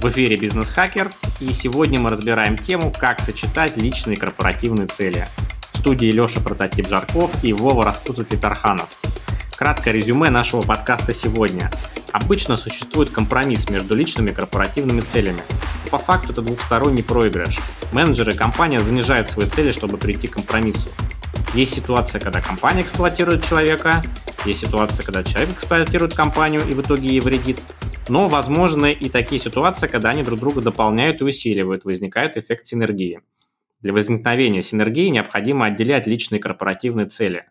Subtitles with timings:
[0.00, 5.26] В эфире «Бизнес-хакер» и сегодня мы разбираем тему, как сочетать личные и корпоративные цели.
[5.72, 8.90] В студии Леша Прототип Жарков и Вова Растутый Тарханов.
[9.56, 11.70] Краткое резюме нашего подкаста сегодня.
[12.12, 15.40] Обычно существует компромисс между личными и корпоративными целями.
[15.90, 17.58] По факту это двухсторонний проигрыш.
[17.92, 20.90] Менеджеры и компания занижают свои цели, чтобы прийти к компромиссу.
[21.54, 24.02] Есть ситуация, когда компания эксплуатирует человека,
[24.44, 27.58] есть ситуация, когда человек эксплуатирует компанию и в итоге ей вредит.
[28.08, 33.20] Но возможны и такие ситуации, когда они друг друга дополняют и усиливают, возникает эффект синергии.
[33.80, 37.46] Для возникновения синергии необходимо отделять личные и корпоративные цели.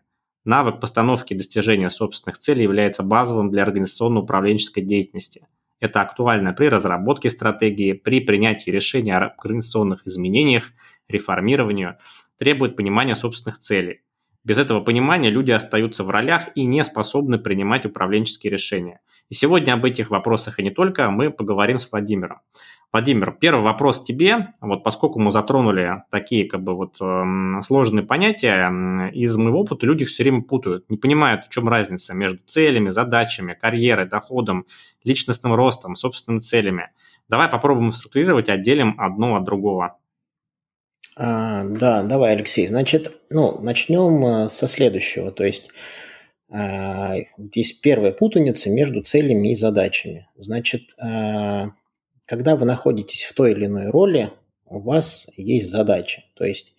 [0.46, 5.46] Навык постановки и достижения собственных целей является базовым для организационно-управленческой деятельности.
[5.78, 10.70] Это актуально при разработке стратегии, при принятии решений о организационных изменениях,
[11.06, 11.98] реформированию,
[12.38, 14.00] требует понимания собственных целей.
[14.46, 19.00] Без этого понимания люди остаются в ролях и не способны принимать управленческие решения.
[19.28, 22.38] И сегодня об этих вопросах и не только мы поговорим с Владимиром.
[22.92, 24.54] Владимир, первый вопрос тебе.
[24.60, 30.04] Вот поскольку мы затронули такие как бы вот э, сложные понятия, из моего опыта люди
[30.04, 34.66] все время путают, не понимают, в чем разница между целями, задачами, карьерой, доходом,
[35.02, 36.90] личностным ростом, собственными целями.
[37.28, 39.98] Давай попробуем структурировать, отделим одно от другого.
[41.14, 42.66] А, да, давай, Алексей.
[42.66, 45.30] Значит, ну, начнем э, со следующего.
[45.30, 45.68] То есть
[46.48, 47.16] а,
[47.54, 50.28] есть первая путаница между целями и задачами.
[50.36, 51.70] Значит, а,
[52.26, 54.30] когда вы находитесь в той или иной роли,
[54.66, 56.22] у вас есть задача.
[56.34, 56.74] То есть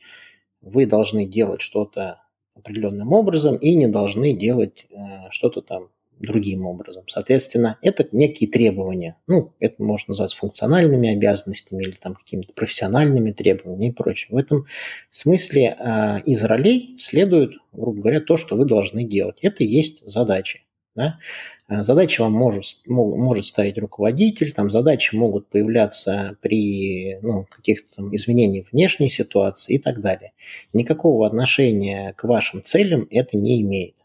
[0.62, 2.22] вы должны делать что-то
[2.56, 5.90] определенным образом и не должны делать э, что-то там
[6.20, 7.04] другим образом.
[7.08, 9.18] Соответственно, это некие требования.
[9.28, 14.30] Ну, это можно назвать функциональными обязанностями или там какими-то профессиональными требованиями и прочее.
[14.32, 14.66] В этом
[15.10, 19.40] смысле э, из ролей следует, грубо говоря, то, что вы должны делать.
[19.42, 20.62] Это есть задачи.
[20.96, 21.20] Да?
[21.68, 28.72] А, задачи вам может, может ставить руководитель, там задачи могут появляться при ну, каких-то изменениях
[28.72, 30.32] внешней ситуации и так далее.
[30.74, 33.96] Никакого отношения к вашим целям это не имеет.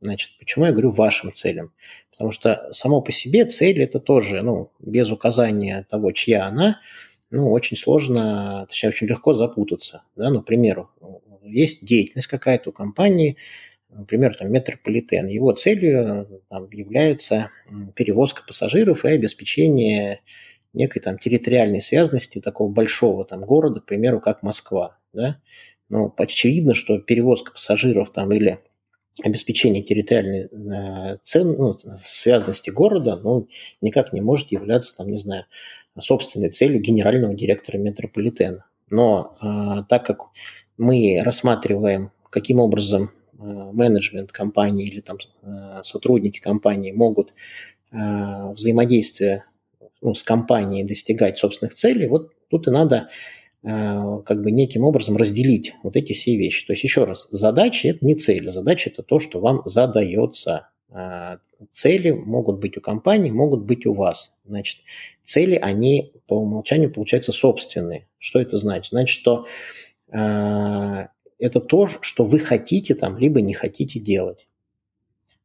[0.00, 1.72] Значит, почему я говорю вашим целям?
[2.10, 6.80] Потому что само по себе цель это тоже, ну, без указания того, чья она,
[7.30, 10.02] ну, очень сложно, точнее, очень легко запутаться.
[10.16, 10.30] Да?
[10.30, 10.90] Ну, к примеру,
[11.44, 13.36] есть деятельность какая-то у компании,
[13.90, 15.26] например, там, метрополитен.
[15.26, 17.50] Его целью там, является
[17.94, 20.20] перевозка пассажиров и обеспечение
[20.72, 24.98] некой там территориальной связности такого большого там города, к примеру, как Москва.
[25.12, 25.40] Да?
[25.88, 28.60] Ну, очевидно, что перевозка пассажиров там или
[29.22, 30.48] обеспечение территориальной
[31.12, 33.48] э, цен, ну, связности города ну,
[33.80, 35.46] никак не может являться, там, не знаю,
[35.98, 38.64] собственной целью генерального директора метрополитена.
[38.88, 40.26] Но э, так как
[40.78, 47.34] мы рассматриваем, каким образом э, менеджмент компании или там, э, сотрудники компании могут
[47.92, 49.44] э, взаимодействие
[50.00, 53.08] ну, с компанией достигать собственных целей, вот тут и надо
[53.62, 56.66] как бы неким образом разделить вот эти все вещи.
[56.66, 60.68] То есть еще раз, задача– это не цель, задача– это то, что вам задается.
[60.90, 61.36] Э,
[61.70, 64.40] цели могут быть у компании, могут быть у вас.
[64.46, 64.78] Значит,
[65.24, 68.08] цели, они по умолчанию получаются собственные.
[68.18, 68.90] Что это значит?
[68.90, 69.46] Значит, что
[70.10, 71.06] э,
[71.38, 74.48] это то, что вы хотите там, либо не хотите делать.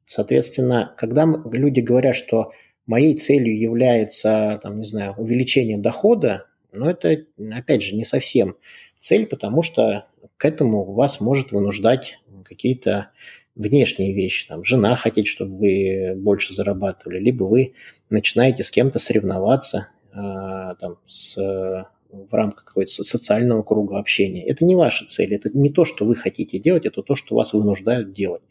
[0.08, 2.52] Соответственно, когда люди говорят, что
[2.86, 8.56] моей целью является, там, не знаю, увеличение дохода, но это, опять же, не совсем
[9.00, 13.12] цель, потому что к этому вас может вынуждать какие-то
[13.56, 14.47] внешние вещи.
[14.47, 17.74] Там, жена хотеть, чтобы вы больше зарабатывали, либо вы
[18.09, 24.44] начинаете с кем-то соревноваться э, там, с, в рамках какого-то социального круга общения.
[24.44, 27.53] Это не ваша цель, это не то, что вы хотите делать, это то, что вас
[27.53, 28.44] вынуждают делать.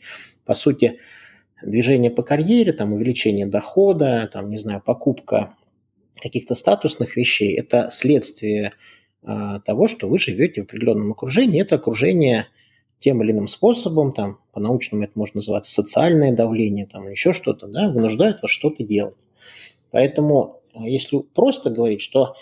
[0.45, 0.99] По сути,
[1.63, 5.55] движение по карьере, там, увеличение дохода, там, не знаю, покупка
[6.21, 8.73] каких-то статусных вещей, это следствие
[9.23, 11.61] э, того, что вы живете в определенном окружении.
[11.61, 12.47] Это окружение
[12.99, 17.91] тем или иным способом, там, по-научному это можно называть социальное давление, там, еще что-то, да,
[17.91, 19.19] вынуждает вас что-то делать.
[19.91, 22.34] Поэтому, а, если просто говорить, что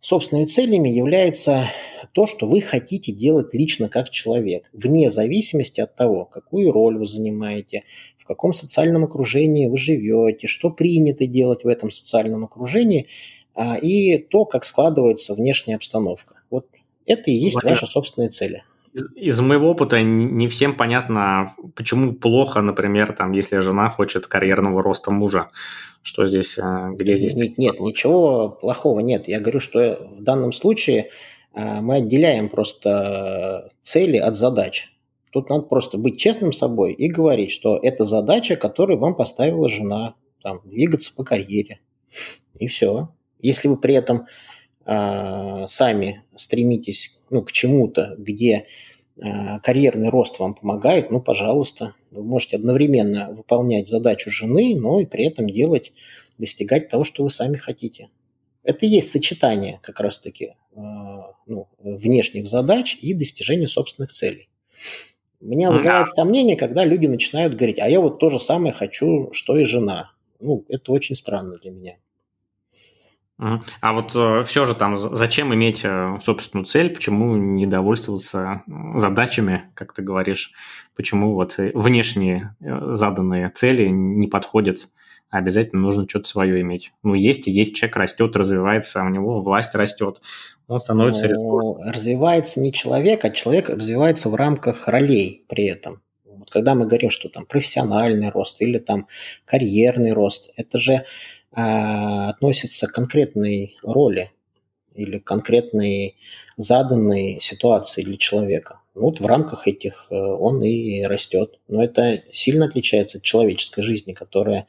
[0.00, 1.70] собственными целями является
[2.12, 7.06] то, что вы хотите делать лично как человек, вне зависимости от того, какую роль вы
[7.06, 7.84] занимаете,
[8.24, 13.06] в каком социальном окружении вы живете, что принято делать в этом социальном окружении,
[13.54, 16.36] а, и то, как складывается внешняя обстановка.
[16.50, 16.66] Вот
[17.04, 18.64] это и есть ваши собственные цели.
[19.14, 25.10] Из моего опыта не всем понятно, почему плохо, например, там, если жена хочет карьерного роста
[25.10, 25.50] мужа.
[26.02, 27.34] Что здесь, а, где здесь?
[27.34, 29.28] Нет, нет, ничего плохого нет.
[29.28, 31.10] Я говорю, что в данном случае
[31.52, 34.93] а, мы отделяем просто цели от задач.
[35.34, 40.14] Тут надо просто быть честным собой и говорить, что это задача, которую вам поставила жена,
[40.40, 41.80] там, двигаться по карьере.
[42.60, 43.08] И все.
[43.40, 44.28] Если вы при этом
[44.86, 48.66] э, сами стремитесь ну, к чему-то, где
[49.16, 55.04] э, карьерный рост вам помогает, ну, пожалуйста, вы можете одновременно выполнять задачу жены, но и
[55.04, 55.92] при этом делать,
[56.38, 58.08] достигать того, что вы сами хотите.
[58.62, 60.80] Это и есть сочетание как раз-таки э,
[61.48, 64.48] ну, внешних задач и достижения собственных целей.
[65.44, 69.58] Меня вызывает сомнение, когда люди начинают говорить, а я вот то же самое хочу, что
[69.58, 70.10] и жена.
[70.40, 71.96] Ну, это очень странно для меня.
[73.36, 78.62] А вот э, все же там, зачем иметь э, собственную цель, почему не довольствоваться
[78.94, 80.52] задачами, как ты говоришь,
[80.94, 84.88] почему вот внешние э, заданные цели не подходят
[85.38, 86.92] обязательно нужно что-то свое иметь.
[87.02, 90.20] Ну, есть и есть, человек растет, развивается, у него власть растет,
[90.66, 96.00] он становится ну, Развивается не человек, а человек развивается в рамках ролей при этом.
[96.24, 99.08] Вот когда мы говорим, что там профессиональный рост или там
[99.44, 101.04] карьерный рост, это же э,
[101.52, 104.30] относится к конкретной роли
[104.94, 106.16] или конкретной
[106.56, 108.80] заданной ситуации для человека.
[108.94, 111.58] Ну, вот в рамках этих э, он и растет.
[111.68, 114.66] Но это сильно отличается от человеческой жизни, которая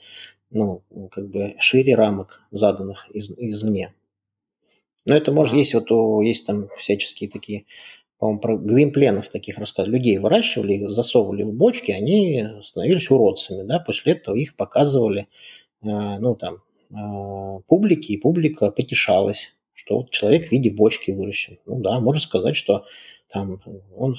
[0.55, 3.93] ну, как бы шире рамок заданных из, извне.
[5.05, 7.65] Но это может, есть вот есть там всяческие такие,
[8.17, 9.91] по-моему, про гвимпленов таких рассказов.
[9.91, 15.27] Людей выращивали, засовывали в бочки, они становились уродцами, да, после этого их показывали,
[15.83, 21.59] э, ну, там, э, публике, и публика потешалась, что вот человек в виде бочки выращен.
[21.65, 22.85] Ну да, можно сказать, что
[23.29, 23.61] там
[23.93, 24.15] он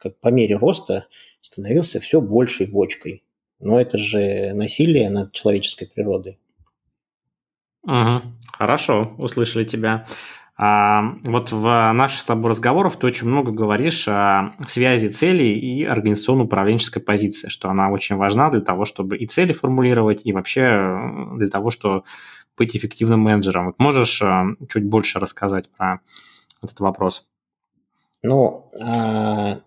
[0.00, 1.06] как по мере роста
[1.40, 3.22] становился все большей бочкой.
[3.58, 6.38] Но это же насилие над человеческой природой.
[7.82, 8.22] Угу.
[8.52, 10.06] Хорошо, услышали тебя.
[10.58, 15.84] А, вот в наших с тобой разговорах ты очень много говоришь о связи целей и
[15.84, 21.36] организационно-управленческой позиции, что она очень важна для того, чтобы и цели формулировать, и вообще э,
[21.36, 22.04] для того, чтобы
[22.56, 23.66] быть эффективным менеджером.
[23.66, 26.00] Вот можешь э, чуть больше рассказать про
[26.62, 27.28] этот вопрос?
[28.22, 29.58] Ну, а,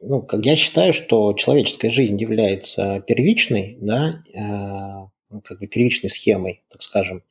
[0.00, 6.10] ну, как я считаю, что человеческая жизнь является первичной, да, э, ну, как бы первичной
[6.10, 7.22] схемой, так скажем,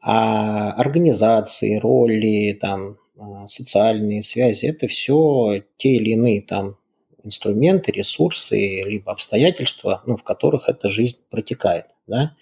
[0.00, 6.76] а организации, роли, там, э, социальные связи– это все те или иные там
[7.22, 12.34] инструменты, ресурсы, либо обстоятельства, ну, в которых эта жизнь протекает, да.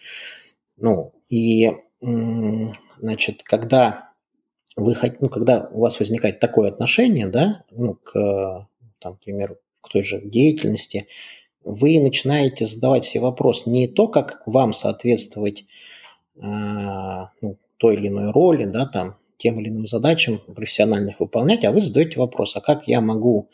[0.77, 4.13] Ну, и, значит, когда
[4.77, 8.69] вы, ну, когда у вас возникает такое отношение, да, ну, к
[8.99, 11.07] там, к примеру, к той же деятельности,
[11.65, 15.67] вы начинаете задавать себе вопрос не то, как вам соответствовать
[16.37, 21.71] э, ну, той или иной роли, да, там, тем или иным задачам профессиональных выполнять, а
[21.71, 23.51] вы задаете вопрос, а как я могу,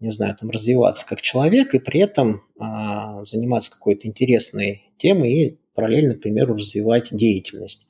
[0.00, 5.58] не знаю, там, развиваться как человек и при этом э, заниматься какой-то интересной темой и
[5.74, 7.88] параллельно, к примеру, развивать деятельность.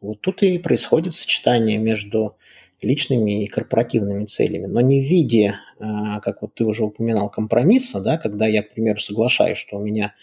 [0.00, 2.36] Вот тут и происходит сочетание между
[2.82, 8.00] личными и корпоративными целями, но не в виде, а, как вот ты уже упоминал, компромисса,
[8.00, 10.14] да, когда я, к примеру, соглашаюсь, что у меня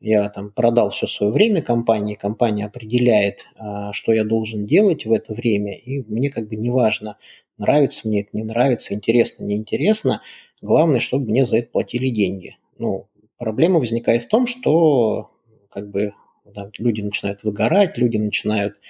[0.00, 5.12] я там продал все свое время компании, компания определяет, а, что я должен делать в
[5.12, 7.18] это время, и мне как бы не важно,
[7.58, 10.22] нравится мне это, не нравится, интересно, неинтересно,
[10.60, 12.56] главное, чтобы мне за это платили деньги.
[12.78, 13.08] Ну,
[13.38, 15.30] проблема возникает в том, что
[15.70, 16.12] как бы
[16.44, 18.80] да, люди начинают выгорать, люди начинают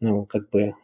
[0.00, 0.74] ну, как бы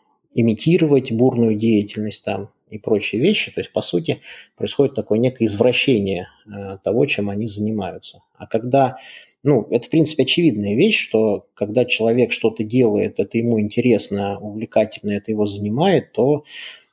[0.40, 3.50] имитировать бурную деятельность там и прочие вещи.
[3.50, 4.20] То есть, по сути,
[4.56, 8.22] происходит такое некое извращение э, того, чем они занимаются.
[8.36, 8.98] А когда,
[9.42, 15.10] ну, это, в принципе, очевидная вещь, что когда человек что-то делает, это ему интересно, увлекательно,
[15.12, 16.44] это его занимает, то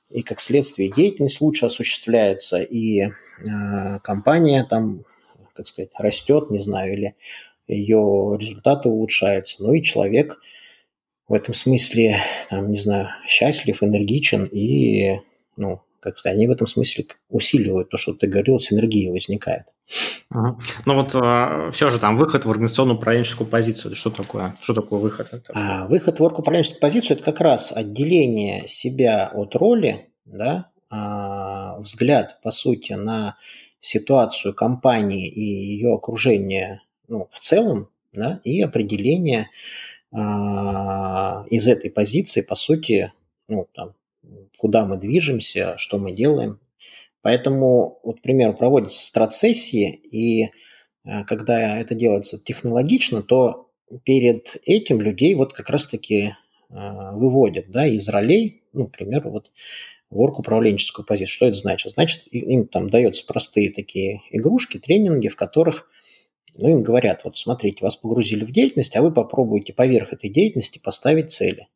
[0.10, 3.10] и как следствие деятельность лучше осуществляется, и э,
[4.04, 5.04] компания там,
[5.54, 7.16] как сказать, растет, не знаю, или
[7.68, 10.40] ее результаты улучшаются, ну и человек–
[11.28, 15.20] в этом смысле, там, не знаю, счастлив, энергичен и,
[15.58, 19.64] ну, как сказать, они в этом смысле усиливают то, что ты говорил, синергия возникает.
[20.30, 20.60] Ага.
[20.86, 23.96] Ну вот а, все же там выход в организационную управленческую позицию.
[23.96, 24.56] Что такое?
[24.62, 25.50] Что такое выход?
[25.54, 32.40] А, выход в управленческую позицию– это как раз отделение себя от роли, да, а, взгляд,
[32.44, 33.38] по сути, на
[33.80, 39.50] ситуацию компании и ее окружения ну, в целом, да, и определение
[40.16, 43.12] из этой позиции, по сути,
[43.48, 43.96] ну, там,
[44.58, 46.60] куда мы движемся, что мы делаем.
[47.22, 50.52] Поэтому, вот, к примеру, проводятся страцессии, и
[51.04, 53.72] а, когда это делается технологично, то
[54.04, 56.36] перед этим людей вот как раз-таки
[56.70, 59.52] а, выводят да, из ролей, ну, к примеру, вот
[60.12, 61.34] в управленческую позицию.
[61.34, 61.94] Что это значит?
[61.94, 65.90] Значит, им там даются простые такие игрушки, тренинги, в которых
[66.58, 70.80] ну, им говорят, вот смотрите, вас погрузили в деятельность, а вы попробуйте поверх этой деятельности
[70.80, 71.68] поставить цели.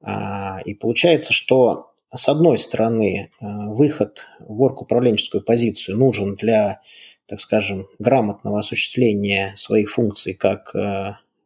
[0.00, 6.82] А, и получается, что с одной стороны выход в орг-управленческую позицию нужен для,
[7.26, 10.74] так скажем, грамотного осуществления своих функций как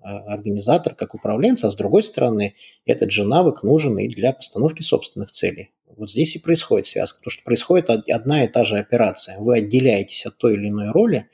[0.00, 2.54] организатор, как управленца, а с другой стороны,
[2.84, 5.70] этот же навык нужен и для постановки собственных целей.
[5.96, 9.38] Вот здесь и происходит связка, потому что происходит одна и та же операция.
[9.38, 11.28] Вы отделяетесь от той или иной роли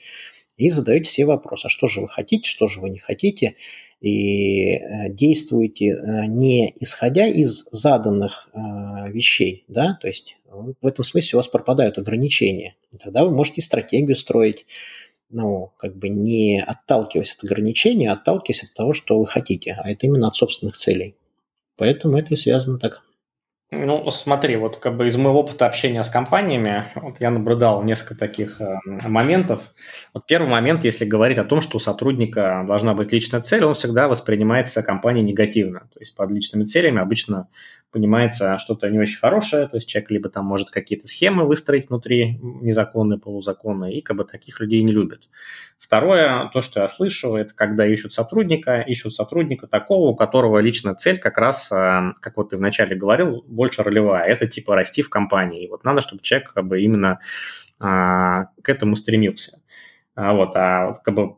[0.57, 3.57] и задаете себе вопрос, а что же вы хотите, что же вы не хотите,
[4.01, 8.59] и э, действуете э, не исходя из заданных э,
[9.11, 12.77] вещей, да, то есть в этом смысле у вас пропадают ограничения.
[12.93, 14.67] И тогда вы можете стратегию строить,
[15.31, 19.91] ну, как бы не отталкиваясь от ограничений, а отталкиваясь от того, что вы хотите, а
[19.91, 21.17] это именно от собственных целей.
[21.77, 23.03] Поэтому это и связано так.
[23.75, 28.15] Ну, смотри, вот как бы из моего опыта общения с компаниями, вот я наблюдал несколько
[28.15, 28.77] таких э,
[29.09, 29.63] моментов.
[30.13, 33.73] Вот первый момент, если говорить о том, что у сотрудника должна быть личная цель, он
[33.73, 35.81] всегда воспринимается компанией негативно.
[35.95, 37.49] То есть под личными целями обычно
[37.93, 42.39] понимается что-то не очень хорошее, то есть человек либо там может какие-то схемы выстроить внутри,
[42.41, 45.29] незаконные, полузаконные, и как бы таких людей не любят.
[45.79, 50.95] Второе, то, что я слышу, это когда ищут сотрудника, ищут сотрудника такого, у которого личная
[50.95, 55.11] цель как раз, э, как вот ты вначале говорил, больше ролевая, это типа расти в
[55.11, 55.65] компании.
[55.65, 57.19] И вот надо, чтобы человек как бы именно
[57.81, 59.59] а, к этому стремился.
[60.15, 61.37] А, вот, а как бы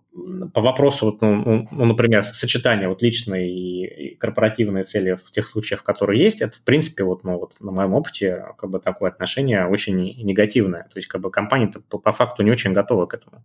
[0.53, 5.47] по вопросу, вот, ну, ну, ну например, сочетания вот личной и корпоративной цели в тех
[5.47, 9.11] случаях, которые есть, это, в принципе, вот, ну, вот на моем опыте, как бы такое
[9.11, 10.85] отношение очень негативное.
[10.93, 13.45] То есть, как бы компания по, по факту не очень готова к этому.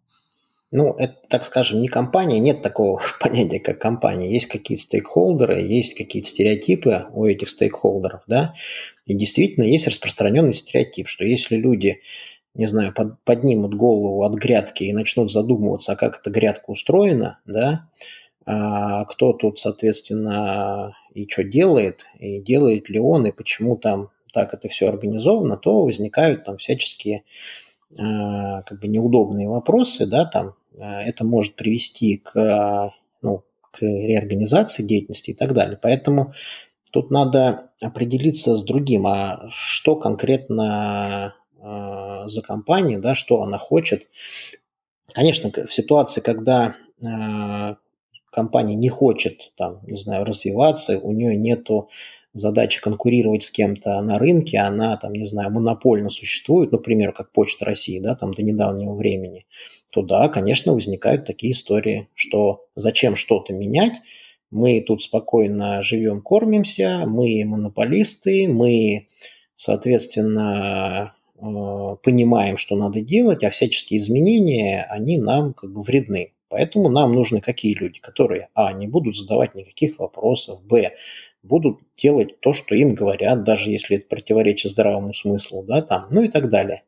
[0.71, 4.31] Ну, это, так скажем, не компания, нет такого понятия, как компания.
[4.31, 8.53] Есть какие-то стейкхолдеры, есть какие-то стереотипы у этих стейкхолдеров, да,
[9.05, 12.01] и действительно есть распространенный стереотип, что если люди
[12.59, 17.39] не знаю, под, поднимут голову от грядки и начнут задумываться, а как эта грядка устроена,
[17.45, 17.87] да,
[18.45, 24.53] а кто тут, соответственно, и что делает, и делает ли он, и почему там так
[24.53, 27.23] это все организовано, то возникают там всяческие
[27.97, 34.83] а, как бы неудобные вопросы, да, там а, это может привести к, ну, к реорганизации
[34.83, 35.79] деятельности и так далее.
[35.81, 36.33] Поэтому
[36.91, 44.07] тут надо определиться с другим, а что конкретно э, за компанией, да, что она хочет.
[45.13, 47.75] Конечно, в ситуации, когда э,
[48.31, 51.89] компания не хочет, там, не знаю, развиваться, у нее нету
[52.33, 57.65] задачи конкурировать с кем-то на рынке, она, там, не знаю, монопольно существует, например, как Почта
[57.65, 59.45] России, да, там, до недавнего времени,
[59.91, 64.01] то да, конечно, возникают такие истории, что зачем что-то менять,
[64.51, 69.07] мы тут спокойно живем, кормимся, мы монополисты, мы,
[69.55, 76.33] соответственно, понимаем, что надо делать, а всяческие изменения, они нам как бы вредны.
[76.49, 80.91] Поэтому нам нужны какие люди, которые, а, не будут задавать никаких вопросов, б,
[81.43, 86.23] будут делать то, что им говорят, даже если это противоречит здравому смыслу, да, там, ну
[86.23, 86.83] и так далее.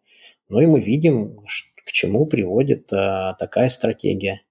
[0.50, 1.46] Ну и мы видим,
[1.86, 4.42] к чему приводит а, такая стратегия.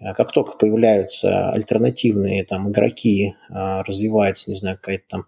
[0.00, 5.26] А как только появляются альтернативные там игроки, а, развивается, не знаю, какая-то там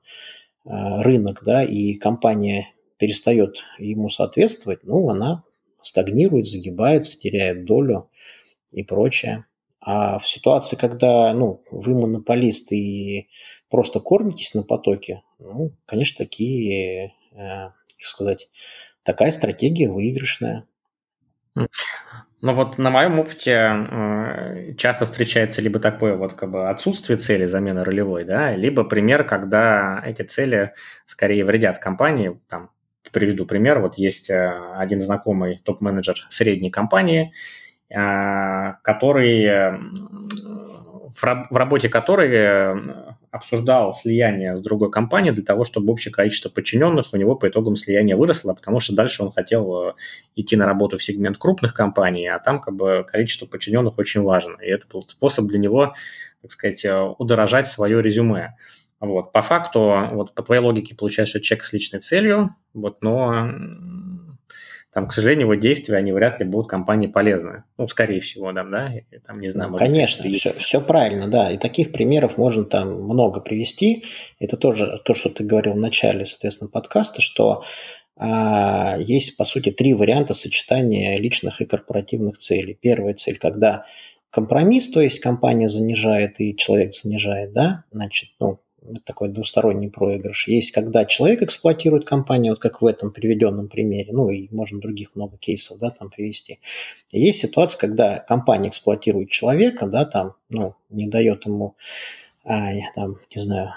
[0.64, 2.71] рынок, да, и компания
[3.02, 5.42] перестает ему соответствовать, ну, она
[5.80, 8.08] стагнирует, загибается, теряет долю
[8.70, 9.44] и прочее.
[9.80, 13.28] А в ситуации, когда ну, вы монополист и
[13.68, 18.48] просто кормитесь на потоке, ну, конечно, такие, э, сказать,
[19.02, 20.64] такая стратегия выигрышная.
[21.56, 27.46] Ну вот на моем опыте э, часто встречается либо такое вот как бы отсутствие цели,
[27.46, 30.72] замена ролевой, да, либо пример, когда эти цели
[31.04, 32.70] скорее вредят компании, там,
[33.12, 33.80] приведу пример.
[33.80, 37.32] Вот есть э, один знакомый топ-менеджер средней компании,
[37.90, 39.78] э, который э,
[41.14, 42.74] в работе которой
[43.30, 47.76] обсуждал слияние с другой компанией для того, чтобы общее количество подчиненных у него по итогам
[47.76, 49.94] слияния выросло, потому что дальше он хотел
[50.36, 54.56] идти на работу в сегмент крупных компаний, а там как бы количество подчиненных очень важно.
[54.62, 55.92] И это был способ для него,
[56.40, 56.86] так сказать,
[57.18, 58.54] удорожать свое резюме.
[59.02, 63.50] Вот, по факту, вот по твоей логике получается, что человек с личной целью, вот, но
[64.92, 67.64] там, к сожалению, его действия, они вряд ли будут компании полезны.
[67.78, 68.92] Ну, скорее всего, да, да?
[68.94, 71.50] И, там, не знаю, ну, конечно, все, все правильно, да.
[71.50, 74.04] И таких примеров можно там много привести.
[74.38, 77.64] Это тоже то, что ты говорил в начале, соответственно, подкаста, что
[78.16, 82.78] а, есть, по сути, три варианта сочетания личных и корпоративных целей.
[82.80, 83.86] Первая цель, когда
[84.30, 88.60] компромисс, то есть компания занижает и человек занижает, да, значит, ну,
[89.04, 90.48] такой двусторонний проигрыш.
[90.48, 95.14] Есть, когда человек эксплуатирует компанию, вот как в этом приведенном примере, ну и можно других
[95.14, 96.58] много кейсов, да, там привести.
[97.12, 101.76] Есть ситуация, когда компания эксплуатирует человека, да, там, ну, не дает ему,
[102.44, 103.74] а, там, не знаю,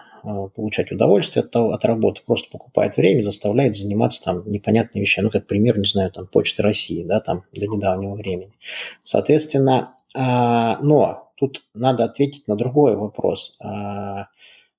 [0.55, 5.25] получать удовольствие от, того, от работы, просто покупает время, заставляет заниматься там непонятными вещами.
[5.25, 8.51] Ну, как пример, не знаю, там, Почты России, да, там, до недавнего времени.
[9.03, 13.55] Соответственно, а, но тут надо ответить на другой вопрос.
[13.59, 14.27] А,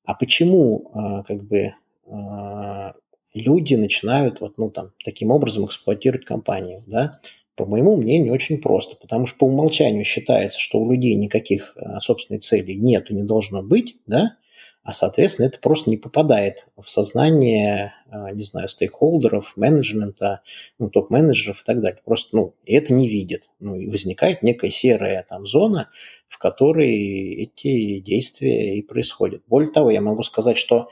[0.07, 1.75] а почему, а, как бы,
[2.09, 2.95] а,
[3.35, 7.21] люди начинают вот, ну, там, таким образом эксплуатировать компанию, да?
[7.57, 12.01] По моему мнению, очень просто, потому что по умолчанию считается, что у людей никаких а,
[12.01, 14.37] собственной цели нету, не должно быть, да,
[14.87, 20.43] а, соответственно, это просто не попадает в сознание, а, не знаю, стейкхолдеров, менеджмента,
[20.79, 22.01] ну, топ-менеджеров и так далее.
[22.05, 23.51] Просто, ну, это не видит.
[23.59, 25.91] Ну, и возникает некая серая там зона,
[26.29, 26.95] в которой
[27.35, 29.43] эти действия и происходят.
[29.49, 30.89] Более того, я могу сказать, что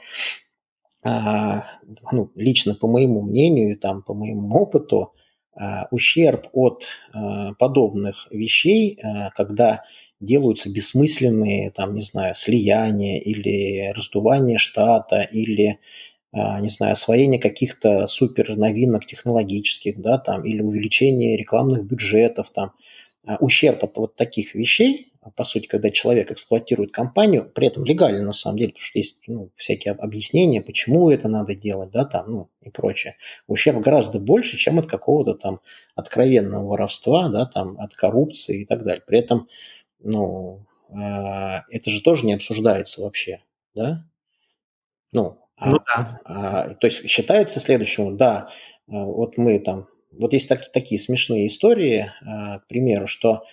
[1.03, 5.13] ну, лично по моему мнению, там, по моему опыту,
[5.57, 9.83] а, ущерб от а, подобных вещей, а, когда
[10.19, 15.79] делаются бессмысленные, там, не знаю, слияния или раздувание штата, или,
[16.33, 22.71] не знаю, освоение каких-то супер новинок технологических, да, там, или увеличение рекламных бюджетов, там,
[23.39, 28.33] ущерб от вот таких вещей, по сути, когда человек эксплуатирует компанию, при этом легально на
[28.33, 32.49] самом деле, потому что есть ну, всякие объяснения, почему это надо делать, да, там, ну,
[32.61, 33.15] и прочее.
[33.47, 35.61] Ущерб гораздо больше, чем от какого-то там
[35.95, 39.01] откровенного воровства, да, там, от коррупции и так далее.
[39.05, 39.47] При этом,
[40.05, 40.95] ну, э,
[41.69, 43.41] это же тоже не обсуждается вообще,
[43.73, 44.05] да?
[45.11, 46.21] Ну, а, ну да.
[46.25, 48.49] А, то есть считается следующим, да,
[48.87, 53.43] э, вот мы там, вот есть так, такие смешные истории, к примеру, что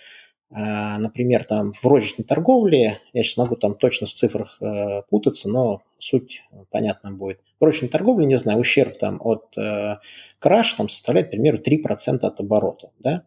[0.55, 5.49] а, например, там в розничной торговле, я сейчас могу там точно в цифрах э, путаться,
[5.49, 7.39] но суть понятна будет.
[7.59, 9.97] В розничной торговле, не знаю, ущерб там от э,
[10.37, 13.23] краш там составляет, к примеру, 3% от оборота, да.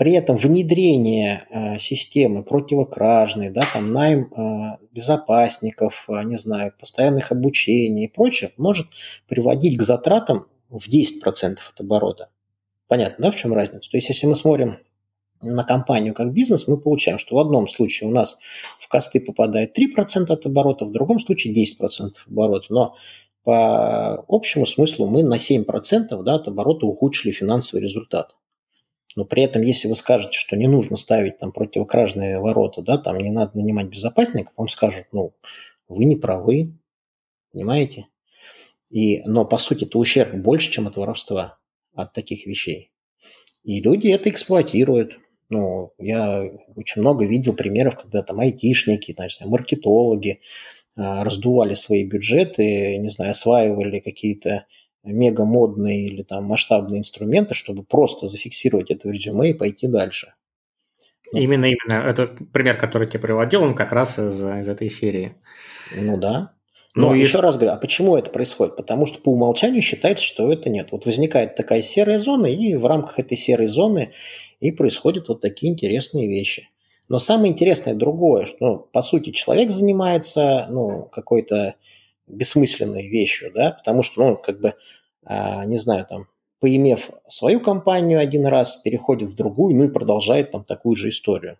[0.00, 7.32] При этом внедрение э, системы противокражной, да, там найм э, безопасников, э, не знаю, постоянных
[7.32, 8.86] обучений и прочее может
[9.28, 12.30] приводить к затратам в 10% от оборота.
[12.88, 13.90] Понятно, да, в чем разница?
[13.90, 14.78] То есть, если мы смотрим
[15.42, 18.40] на компанию как бизнес, мы получаем, что в одном случае у нас
[18.78, 22.66] в косты попадает 3% от оборота, в другом случае 10% оборота.
[22.70, 22.94] Но
[23.44, 28.34] по общему смыслу мы на 7% да, от оборота ухудшили финансовый результат.
[29.16, 33.16] Но при этом, если вы скажете, что не нужно ставить там противокражные ворота, да, там
[33.16, 35.34] не надо нанимать безопасников, вам скажут, ну,
[35.88, 36.74] вы не правы,
[37.52, 38.06] понимаете?
[38.88, 41.58] И, но по сути это ущерб больше, чем от воровства,
[41.94, 42.92] от таких вещей.
[43.64, 45.18] И люди это эксплуатируют.
[45.48, 50.40] Ну, я очень много видел примеров, когда там айтишники, там, маркетологи
[50.96, 54.66] а, раздували свои бюджеты, не знаю, осваивали какие-то
[55.02, 60.34] мега модные или там масштабные инструменты, чтобы просто зафиксировать это в резюме и пойти дальше.
[61.32, 62.02] Именно, именно.
[62.02, 65.36] Это пример, который ты приводил, он как раз из, из этой серии.
[65.94, 66.52] Ну да.
[66.94, 67.40] Но ну, еще и...
[67.40, 68.76] раз говорю, а почему это происходит?
[68.76, 70.88] Потому что по умолчанию считается, что это нет.
[70.90, 74.12] Вот возникает такая серая зона, и в рамках этой серой зоны
[74.58, 76.68] и происходят вот такие интересные вещи.
[77.08, 81.74] Но самое интересное другое, что, ну, по сути, человек занимается, ну, какой-то
[82.30, 84.74] бессмысленной вещью, да, потому что, ну, как бы,
[85.24, 86.28] а, не знаю, там,
[86.60, 91.58] поимев свою компанию один раз, переходит в другую, ну и продолжает там такую же историю.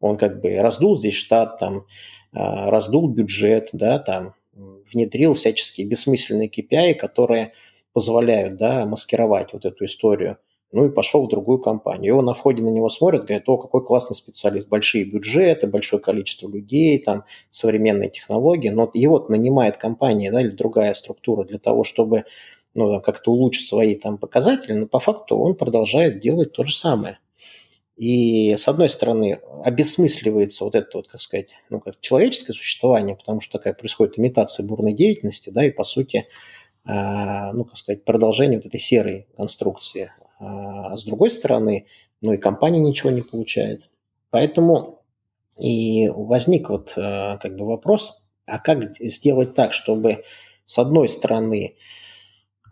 [0.00, 1.86] Он как бы раздул здесь штат, там,
[2.32, 7.52] а, раздул бюджет, да, там, внедрил всяческие бессмысленные KPI, которые
[7.92, 10.38] позволяют, да, маскировать вот эту историю
[10.72, 12.12] ну и пошел в другую компанию.
[12.12, 16.48] Его на входе на него смотрят, говорят, о, какой классный специалист, большие бюджеты, большое количество
[16.48, 22.24] людей, там, современные технологии, но его нанимает компания да, или другая структура для того, чтобы
[22.74, 27.18] ну, как-то улучшить свои там показатели, но по факту он продолжает делать то же самое.
[27.96, 33.40] И, с одной стороны, обесмысливается вот это, вот, как сказать, ну, как человеческое существование, потому
[33.40, 36.26] что такая происходит имитация бурной деятельности, да, и, по сути,
[36.86, 40.12] э, ну, как сказать, продолжение вот этой серой конструкции.
[40.38, 41.86] А с другой стороны,
[42.20, 43.88] ну и компания ничего не получает.
[44.30, 45.02] Поэтому
[45.58, 50.24] и возник вот э, как бы вопрос, а как сделать так, чтобы
[50.66, 51.76] с одной стороны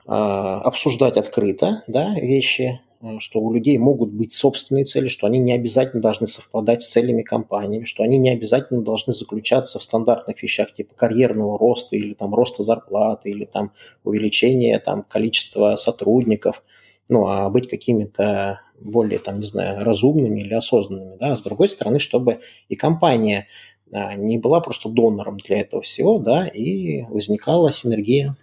[0.07, 5.39] э, обсуждать открыто да, вещи, э, что у людей могут быть собственные цели, что они
[5.39, 10.43] не обязательно должны совпадать с целями компании, что они не обязательно должны заключаться в стандартных
[10.43, 13.73] вещах типа карьерного роста или там роста зарплаты или там
[14.03, 16.63] увеличения там количества сотрудников–
[17.09, 21.69] ну, а быть какими-то более, там, не знаю, разумными или осознанными, да, а с другой
[21.69, 23.47] стороны, чтобы и компания
[23.93, 28.37] а, не была просто донором для этого всего, да, и возникала синергия.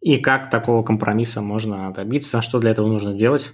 [0.00, 2.42] И как такого компромисса можно добиться?
[2.42, 3.52] Что для этого нужно делать?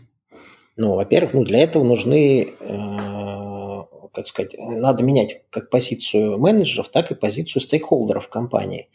[0.76, 7.10] Ну, во-первых, ну, для этого нужны, э, как сказать, надо менять как позицию менеджеров, так
[7.10, 8.88] и позицию стейкхолдеров компании.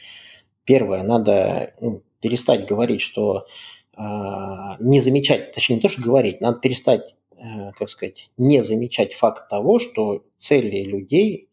[0.64, 3.46] Первое, надо ну, перестать говорить, что
[3.96, 9.48] не замечать, точнее не то, что говорить, надо перестать, э, как сказать, не замечать факт
[9.50, 11.50] того, что цели людей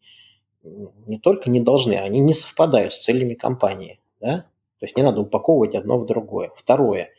[0.63, 3.99] не только не должны, они не совпадают с целями компании.
[4.19, 4.45] Да?
[4.79, 6.51] То есть не надо упаковывать одно в другое.
[6.55, 7.09] Второе,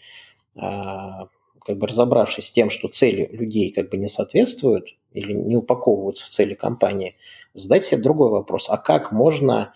[0.57, 5.57] э, как бы разобравшись с тем, что цели людей как бы не соответствуют или не
[5.57, 7.15] упаковываются в цели компании,
[7.55, 8.69] задать себе другой вопрос.
[8.69, 9.75] А как можно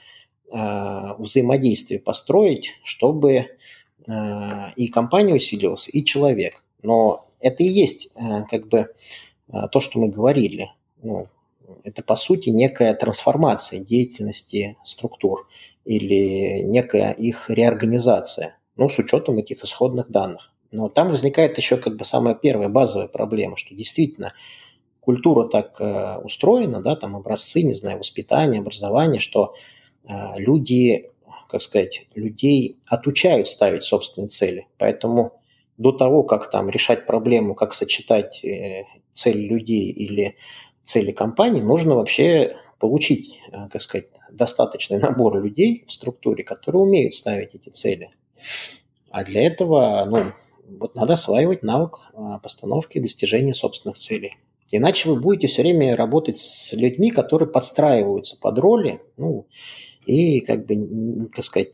[0.51, 3.57] э, взаимодействие построить, чтобы
[4.77, 6.62] и компания усилилась, и человек?
[6.83, 8.88] Но это и есть э, как бы
[9.49, 10.73] э, то, что мы говорили.
[11.03, 11.29] Ну,
[11.85, 15.49] это, по сути, некая трансформация деятельности структур
[15.85, 20.53] или некая их реорганизация, ну, с учетом этих исходных данных.
[20.73, 24.33] Но там возникает еще как бы самая первая базовая проблема, что действительно
[25.01, 29.55] культура так э, устроена, да, там образцы, не знаю, воспитания, образования, что
[30.05, 31.11] э, люди,
[31.49, 34.67] как сказать, людей отучают ставить собственные цели.
[34.79, 35.41] Поэтому
[35.79, 40.37] до того, как там решать проблему, как сочетать э, цели людей или
[40.85, 47.15] цели компании, нужно вообще получить, э, как сказать, достаточный набор людей в структуре, которые умеют
[47.15, 48.11] ставить эти цели.
[49.11, 50.33] А для этого, ну,
[50.69, 54.37] вот надо осваивать навык а, постановки и достижения собственных целей.
[54.73, 59.47] Иначе вы будете все время работать с людьми, которые подстраиваются под роли, ну,
[60.07, 61.69] и, как бы, как сказать,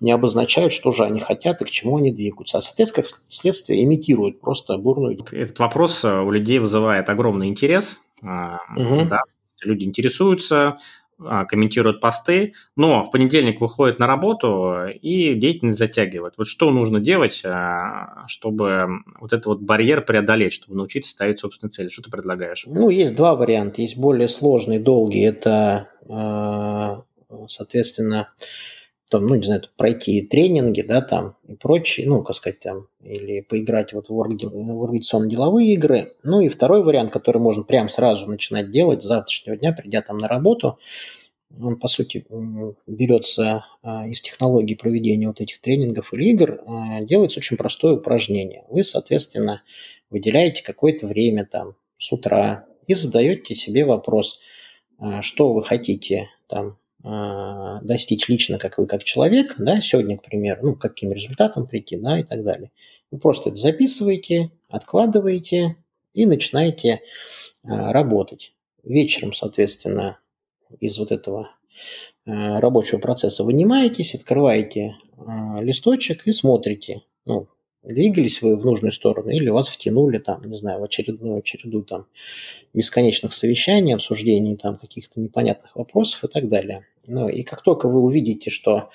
[0.00, 2.58] не обозначают, что же они хотят и к чему они двигаются.
[2.58, 5.18] А, соответственно, как следствие, имитируют просто бурную...
[5.32, 8.00] Этот вопрос э, у людей вызывает огромный интерес.
[8.20, 9.06] Угу.
[9.08, 9.22] Да,
[9.62, 10.78] люди интересуются,
[11.20, 16.34] а, комментируют посты, но в понедельник выходит на работу и деятельность затягивает.
[16.36, 18.88] Вот что нужно делать, а, чтобы
[19.20, 21.88] вот этот вот барьер преодолеть, чтобы научиться ставить собственные цели?
[21.88, 22.64] Что ты предлагаешь?
[22.66, 23.82] Ну, есть два варианта.
[23.82, 25.22] Есть более сложный, долгий.
[25.22, 25.88] Это,
[27.48, 28.32] соответственно,
[29.10, 33.40] там, ну, не знаю, пройти тренинги, да, там, и прочее, ну, как сказать, там, или
[33.40, 36.12] поиграть вот в, орг, в организационно-деловые игры.
[36.22, 40.18] Ну, и второй вариант, который можно прямо сразу начинать делать с завтрашнего дня, придя там
[40.18, 40.78] на работу,
[41.58, 42.26] он, по сути,
[42.86, 48.64] берется а, из технологии проведения вот этих тренингов или игр, а, делается очень простое упражнение.
[48.68, 49.62] Вы, соответственно,
[50.10, 54.40] выделяете какое-то время там с утра и задаете себе вопрос,
[54.98, 60.60] а, что вы хотите там достичь лично, как вы, как человек, да, сегодня, к примеру,
[60.62, 62.72] ну, каким результатом прийти, да, и так далее.
[63.10, 65.76] Вы просто это записываете, откладываете
[66.12, 67.00] и начинаете
[67.62, 68.54] а, работать.
[68.82, 70.18] Вечером, соответственно,
[70.80, 71.50] из вот этого
[72.26, 74.96] а, рабочего процесса вынимаетесь, открываете
[75.60, 77.48] листочек и смотрите, ну,
[77.94, 82.06] двигались вы в нужную сторону или вас втянули там, не знаю, в очередную череду там
[82.74, 86.86] бесконечных совещаний, обсуждений там каких-то непонятных вопросов и так далее.
[87.06, 88.90] Ну, и как только вы увидите, что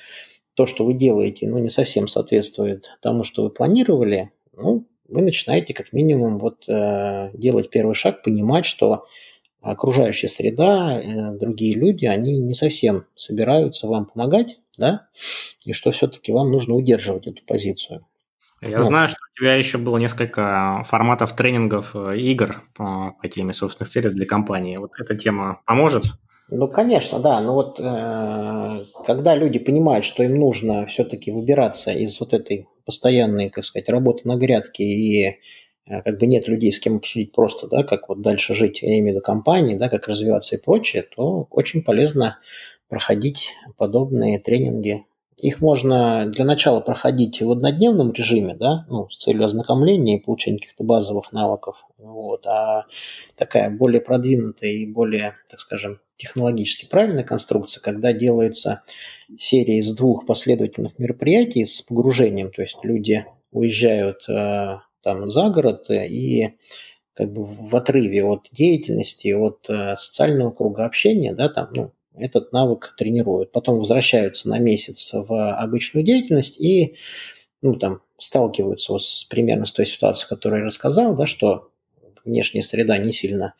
[0.53, 5.73] то, что вы делаете, ну, не совсем соответствует тому, что вы планировали, ну, вы начинаете
[5.73, 9.05] как минимум вот э, делать первый шаг, понимать, что
[9.61, 15.07] окружающая среда, э, другие люди, они не совсем собираются вам помогать, да,
[15.65, 18.05] и что все-таки вам нужно удерживать эту позицию.
[18.65, 18.83] Я ну.
[18.83, 23.89] знаю, что у тебя еще было несколько форматов тренингов, э, игр по, по теме собственных
[23.89, 24.77] целей для компании.
[24.77, 26.03] Вот эта тема поможет?
[26.49, 27.41] Ну, конечно, да.
[27.41, 33.49] Но вот э, когда люди понимают, что им нужно все-таки выбираться из вот этой постоянной,
[33.49, 37.67] как сказать, работы на грядке и э, как бы нет людей, с кем обсудить просто,
[37.67, 41.03] да, как вот дальше жить, я имею в виду компании, да, как развиваться и прочее,
[41.03, 42.37] то очень полезно
[42.87, 45.05] проходить подобные тренинги
[45.41, 50.59] их можно для начала проходить в однодневном режиме, да, ну, с целью ознакомления и получения
[50.59, 51.85] каких-то базовых навыков.
[51.97, 52.45] Вот.
[52.45, 52.85] А
[53.35, 58.83] такая более продвинутая и более, так скажем, технологически правильная конструкция, когда делается
[59.37, 65.89] серия из двух последовательных мероприятий с погружением, то есть люди уезжают э, там за город
[65.89, 66.57] и
[67.13, 72.51] как бы в отрыве от деятельности, от э, социального круга общения, да, там, ну, этот
[72.51, 73.51] навык тренируют.
[73.51, 76.95] Потом возвращаются на месяц в обычную деятельность и
[77.61, 81.71] ну, там, сталкиваются вот с, примерно с той ситуацией, которую я рассказал, да, что
[82.25, 83.53] внешняя среда не сильно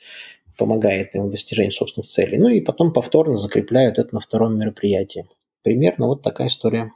[0.57, 2.37] помогает им в достижении собственных целей.
[2.37, 5.27] Ну и потом повторно закрепляют это на втором мероприятии.
[5.63, 6.91] Примерно вот такая история.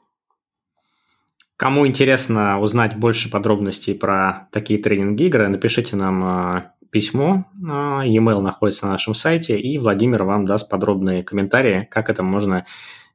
[1.56, 8.86] Кому интересно узнать больше подробностей про такие тренинги-игры, напишите нам а, письмо, а, e-mail находится
[8.86, 12.66] на нашем сайте, и Владимир вам даст подробные комментарии, как это можно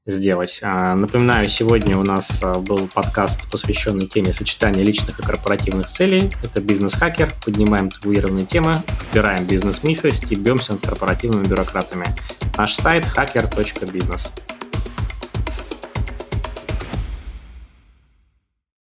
[0.07, 0.61] сделать.
[0.63, 6.31] А, напоминаю, сегодня у нас а, был подкаст, посвященный теме сочетания личных и корпоративных целей.
[6.43, 7.33] Это бизнес-хакер.
[7.45, 12.07] Поднимаем табуированные темы, разбираем бизнес-мифы, стебемся над корпоративными бюрократами.
[12.57, 14.52] Наш сайт hacker.business.